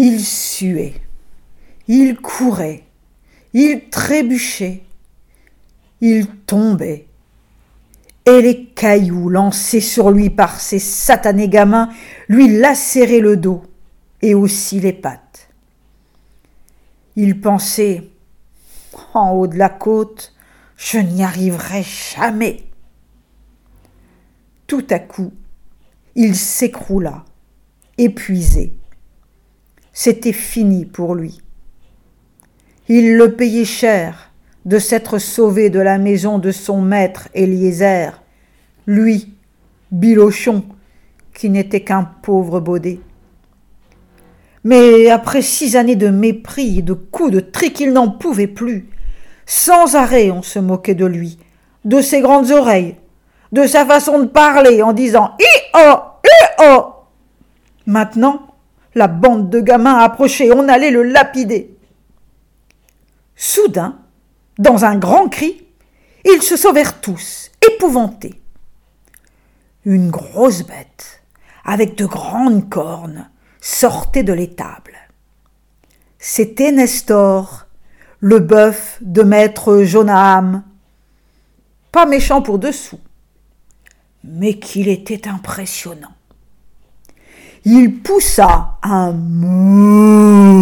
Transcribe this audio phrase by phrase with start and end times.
[0.00, 0.94] Il suait,
[1.88, 2.84] il courait,
[3.52, 4.84] il trébuchait,
[6.00, 7.08] il tombait,
[8.24, 11.88] et les cailloux lancés sur lui par ces satanés gamins
[12.28, 13.64] lui lacéraient le dos
[14.22, 15.48] et aussi les pattes.
[17.16, 18.04] Il pensait
[19.14, 20.32] En haut de la côte,
[20.76, 22.62] je n'y arriverai jamais.
[24.68, 25.32] Tout à coup,
[26.14, 27.24] il s'écroula,
[27.96, 28.77] épuisé.
[30.00, 31.40] C'était fini pour lui.
[32.88, 34.30] Il le payait cher
[34.64, 38.22] de s'être sauvé de la maison de son maître Eliezer,
[38.86, 39.34] lui,
[39.90, 40.62] Bilochon,
[41.34, 43.00] qui n'était qu'un pauvre baudet.
[44.62, 48.88] Mais après six années de mépris et de coups de trique, il n'en pouvait plus.
[49.46, 51.40] Sans arrêt, on se moquait de lui,
[51.84, 52.94] de ses grandes oreilles,
[53.50, 56.84] de sa façon de parler en disant I-oh, I-oh.
[57.86, 58.47] Maintenant,
[58.98, 61.74] la bande de gamins approchait, on allait le lapider.
[63.36, 63.98] Soudain,
[64.58, 65.64] dans un grand cri,
[66.24, 68.42] ils se sauvèrent tous, épouvantés.
[69.84, 71.22] Une grosse bête,
[71.64, 74.96] avec de grandes cornes, sortait de l'étable.
[76.18, 77.66] C'était Nestor,
[78.18, 80.64] le bœuf de maître Jonaham.
[81.92, 83.00] Pas méchant pour dessous,
[84.24, 86.17] mais qu'il était impressionnant.
[87.70, 90.56] Il poussa un mouh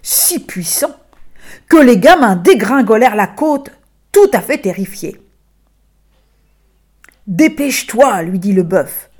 [0.00, 0.94] si puissant
[1.68, 3.72] que les gamins dégringolèrent la côte,
[4.12, 5.20] tout à fait terrifiés.
[7.26, 9.10] Dépêche-toi, lui dit le bœuf.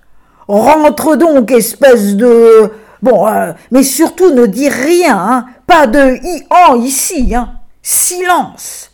[0.47, 2.71] Rentre donc, espèce de.
[3.03, 3.27] Bon,
[3.73, 5.47] mais surtout ne dis rien, hein.
[5.67, 6.45] pas de i
[6.87, 7.55] ici, hein.
[7.83, 8.93] silence.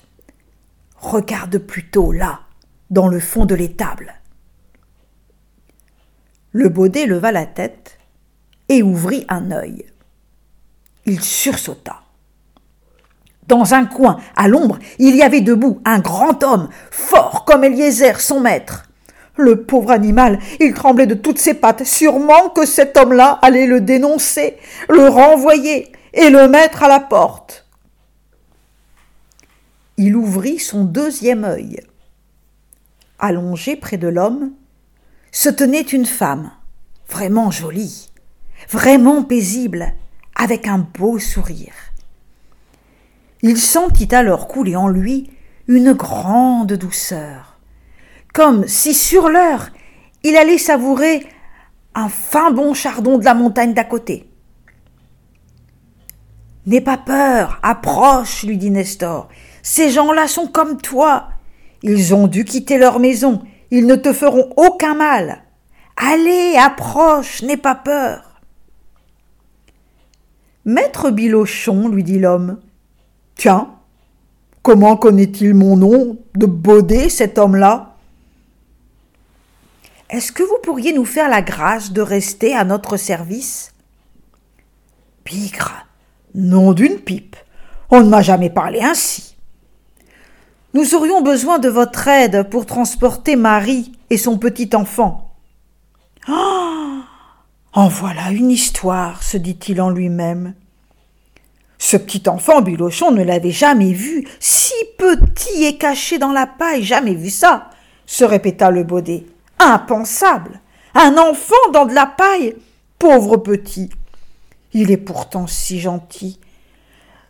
[0.96, 2.40] Regarde plutôt là,
[2.88, 4.14] dans le fond de l'étable.
[6.54, 7.98] Le baudet leva la tête
[8.68, 9.86] et ouvrit un œil.
[11.04, 11.96] Il sursauta.
[13.48, 18.20] Dans un coin, à l'ombre, il y avait debout un grand homme, fort comme Eliezer,
[18.20, 18.84] son maître.
[19.36, 21.82] Le pauvre animal, il tremblait de toutes ses pattes.
[21.82, 24.56] Sûrement que cet homme-là allait le dénoncer,
[24.88, 27.66] le renvoyer et le mettre à la porte.
[29.96, 31.80] Il ouvrit son deuxième œil.
[33.18, 34.52] Allongé près de l'homme,
[35.34, 36.52] se tenait une femme,
[37.08, 38.08] vraiment jolie,
[38.70, 39.92] vraiment paisible,
[40.36, 41.74] avec un beau sourire.
[43.42, 45.28] Il sentit alors couler en lui
[45.66, 47.58] une grande douceur,
[48.32, 49.70] comme si sur l'heure
[50.22, 51.26] il allait savourer
[51.96, 54.30] un fin bon chardon de la montagne d'à côté.
[56.66, 59.28] N'aie pas peur, approche, lui dit Nestor.
[59.62, 61.28] Ces gens-là sont comme toi.
[61.82, 63.42] Ils ont dû quitter leur maison.
[63.70, 65.42] Ils ne te feront aucun mal.
[65.96, 68.40] Allez, approche, n'aie pas peur.
[70.64, 72.60] Maître Bilochon, lui dit l'homme,
[73.34, 73.70] Tiens,
[74.62, 77.94] comment connaît-il mon nom de Baudet, cet homme-là?
[80.10, 83.72] Est-ce que vous pourriez nous faire la grâce de rester à notre service?
[85.24, 85.86] Pigre,
[86.34, 87.36] nom d'une pipe,
[87.90, 89.33] on ne m'a jamais parlé ainsi.
[90.74, 95.30] Nous aurions besoin de votre aide pour transporter Marie et son petit enfant.
[96.28, 96.98] Oh
[97.72, 100.54] En voilà une histoire, se dit-il en lui-même.
[101.78, 106.82] Ce petit enfant Bilochon ne l'avait jamais vu, si petit et caché dans la paille,
[106.82, 107.70] jamais vu ça,
[108.04, 109.26] se répéta le baudet.
[109.60, 110.60] Impensable.
[110.96, 112.56] Un enfant dans de la paille.
[112.98, 113.90] Pauvre petit.
[114.72, 116.40] Il est pourtant si gentil.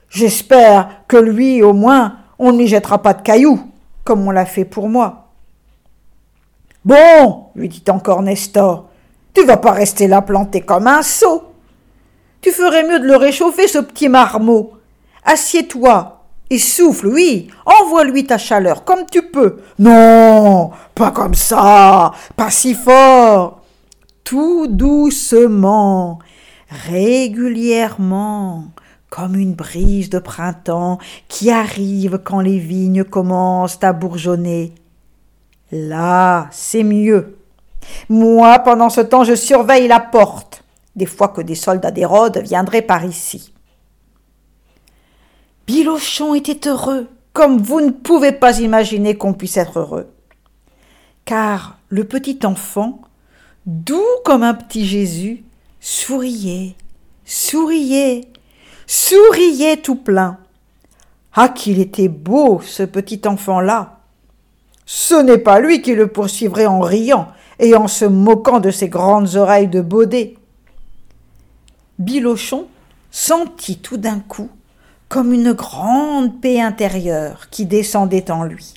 [0.09, 3.61] J'espère que lui, au moins, on n'y jettera pas de cailloux,
[4.05, 5.29] comme on l'a fait pour moi.
[6.85, 8.89] Bon, lui dit encore Nestor,
[9.33, 11.45] tu vas pas rester là planté comme un sot.
[12.41, 14.73] Tu ferais mieux de le réchauffer, ce petit marmot.
[15.25, 19.63] Assieds-toi et souffle, oui, envoie-lui ta chaleur comme tu peux.
[19.79, 23.63] Non, pas comme ça, pas si fort.
[24.23, 26.19] Tout doucement,
[26.69, 28.65] régulièrement,
[29.15, 34.75] comme une brise de printemps qui arrive quand les vignes commencent à bourgeonner.
[35.71, 37.39] Là, c'est mieux.
[38.09, 40.65] Moi, pendant ce temps, je surveille la porte
[40.97, 43.53] des fois que des soldats d'Hérode viendraient par ici.
[45.69, 50.09] Bilochon était heureux, comme vous ne pouvez pas imaginer qu'on puisse être heureux.
[51.25, 53.03] Car le petit enfant,
[53.65, 55.45] doux comme un petit Jésus,
[55.79, 56.75] souriait,
[57.25, 58.23] souriait,
[58.87, 60.39] souriait tout plein.
[61.35, 63.99] Ah qu'il était beau, ce petit enfant-là.
[64.87, 67.29] Ce n'est pas lui qui le poursuivrait en riant
[67.59, 70.37] et en se moquant de ses grandes oreilles de baudet.
[71.99, 72.67] Bilochon
[73.11, 74.49] sentit tout d'un coup
[75.09, 78.75] comme une grande paix intérieure qui descendait en lui.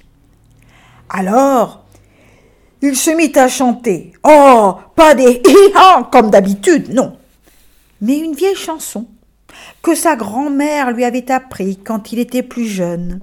[1.10, 1.84] Alors,
[2.82, 4.14] il se mit à chanter.
[4.24, 5.74] Oh, pas des hi
[6.12, 7.18] comme d'habitude, non,
[8.02, 9.08] mais une vieille chanson
[9.82, 13.22] que sa grand-mère lui avait appris quand il était plus jeune.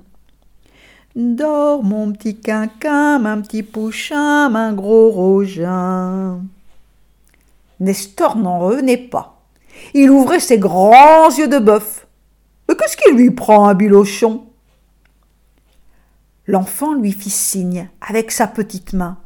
[1.16, 6.42] Dors mon petit quinquin, un petit pouchin, un gros rogin.
[7.80, 9.42] Nestor n'en revenait pas.
[9.92, 12.06] Il ouvrait ses grands yeux de bœuf.
[12.68, 14.46] Mais qu'est-ce qui lui prend un bilochon?
[16.46, 19.18] L'enfant lui fit signe avec sa petite main.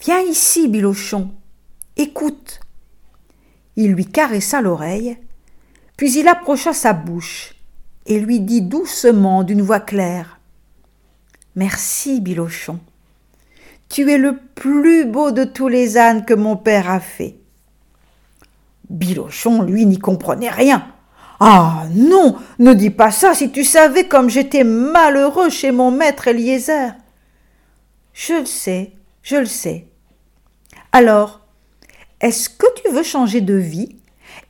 [0.00, 1.30] Viens ici, Bilochon.
[1.96, 2.60] Écoute.
[3.76, 5.16] Il lui caressa l'oreille,
[5.96, 7.54] puis il approcha sa bouche
[8.06, 10.38] et lui dit doucement d'une voix claire
[11.54, 12.80] Merci, Bilochon.
[13.88, 17.36] Tu es le plus beau de tous les ânes que mon père a fait.
[18.88, 20.86] Bilochon, lui, n'y comprenait rien.
[21.40, 26.28] Ah non, ne dis pas ça si tu savais comme j'étais malheureux chez mon maître
[26.28, 26.92] Eliezer.
[28.14, 28.92] Je le sais,
[29.22, 29.86] je le sais.
[30.92, 31.40] Alors,
[32.20, 33.96] est-ce que tu veux changer de vie?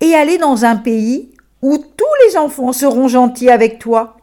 [0.02, 1.30] Et aller dans un pays
[1.62, 4.16] où tous les enfants seront gentils avec toi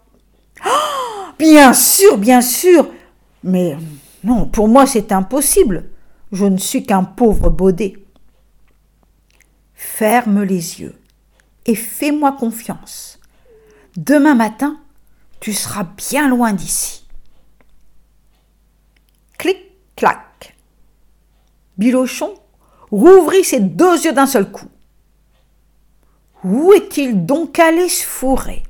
[0.66, 2.88] oh, Bien sûr, bien sûr.
[3.44, 3.78] Mais
[4.24, 5.90] non, pour moi c'est impossible.
[6.34, 7.94] Je ne suis qu'un pauvre baudet.
[9.74, 10.96] Ferme les yeux
[11.66, 13.18] et fais-moi confiance.
[13.96, 14.78] Demain matin,
[15.40, 17.08] tu seras bien loin d'ici.
[19.38, 19.58] Clic,
[19.96, 20.58] clac.
[21.78, 22.34] Bilochon
[22.92, 24.68] rouvrit ses deux yeux d'un seul coup.
[26.44, 28.64] Où est-il donc allé se fourrer?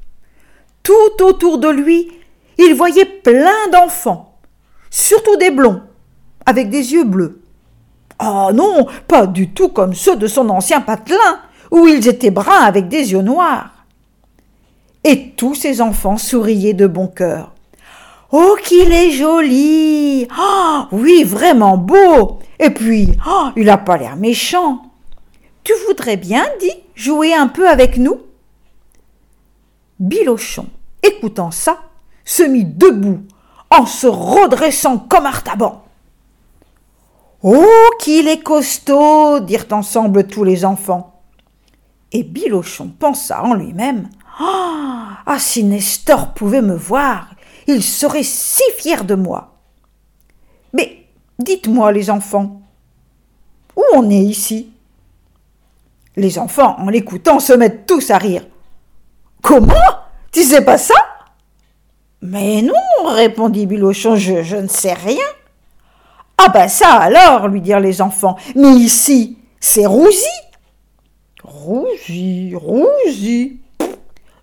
[0.82, 2.12] Tout autour de lui,
[2.58, 4.38] il voyait plein d'enfants,
[4.90, 5.82] surtout des blonds,
[6.46, 7.42] avec des yeux bleus.
[8.18, 11.40] Ah non, pas du tout comme ceux de son ancien patelin,
[11.72, 13.86] où ils étaient bruns avec des yeux noirs.
[15.04, 17.54] Et tous ces enfants souriaient de bon cœur.
[18.32, 24.18] Oh, qu'il est joli Ah, oui, vraiment beau Et puis, oh, il n'a pas l'air
[24.18, 24.89] méchant
[25.70, 28.22] tu voudrais bien, dit, jouer un peu avec nous?
[30.00, 30.66] Bilochon,
[31.04, 31.78] écoutant ça,
[32.26, 33.20] se mit debout
[33.70, 35.84] en se redressant comme Artaban.
[37.44, 41.22] Oh, qu'il est costaud dirent ensemble tous les enfants.
[42.12, 47.30] Et Bilochon pensa en lui-même Ah, ah si Nestor pouvait me voir,
[47.68, 49.60] il serait si fier de moi.
[50.74, 51.06] Mais
[51.38, 52.60] dites-moi, les enfants,
[53.76, 54.72] où on est ici?
[56.20, 58.46] Les enfants, en l'écoutant, se mettent tous à rire.
[59.42, 59.74] Comment?
[60.32, 60.96] Tu sais pas ça?
[62.22, 62.74] Mais non,
[63.08, 65.26] répondit Bilochon, je, ne sais rien.
[66.38, 68.36] Ah ben ça alors, lui dirent les enfants.
[68.56, 70.24] Mais ici, c'est Rousi.
[71.44, 73.60] Rousi, Rousi.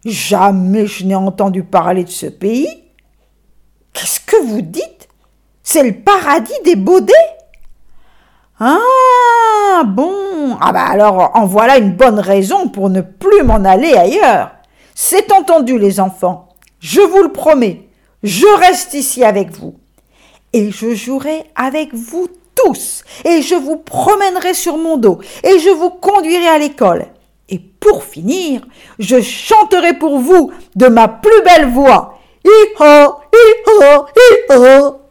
[0.05, 2.69] Jamais je n'ai entendu parler de ce pays.
[3.93, 5.09] Qu'est-ce que vous dites?
[5.63, 7.13] C'est le paradis des baudets?
[9.79, 10.57] Ah bon?
[10.61, 14.51] Ah bah alors en voilà une bonne raison pour ne plus m'en aller ailleurs.
[14.95, 16.49] C'est entendu les enfants.
[16.81, 17.89] Je vous le promets.
[18.23, 19.75] Je reste ici avec vous.
[20.53, 23.05] Et je jouerai avec vous tous.
[23.25, 25.21] Et je vous promènerai sur mon dos.
[25.45, 27.07] Et je vous conduirai à l'école.
[27.49, 28.63] Et pour finir,
[28.99, 32.19] je chanterai pour vous de ma plus belle voix.
[32.45, 35.06] Hi-ho, hi-ho, hi-ho.